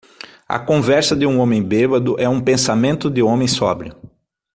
[0.49, 3.95] A conversa de um homem bêbado é um pensamento de homem sóbrio.